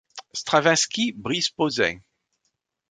[0.33, 2.01] Stravinsky, Brice Pauset.